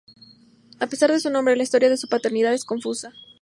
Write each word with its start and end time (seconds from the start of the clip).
A 0.79 0.87
pesar 0.87 1.11
de 1.11 1.19
su 1.19 1.29
nombre, 1.29 1.55
la 1.55 1.61
historia 1.61 1.87
de 1.87 1.95
su 1.95 2.07
paternidad 2.07 2.55
es 2.55 2.65
confusa. 2.65 3.11